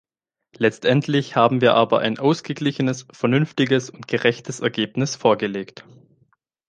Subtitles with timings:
[0.57, 5.85] Letztendlich haben wir aber ein ausgeglichenes, vernünftiges und gerechtes Ergebnis vorgelegt.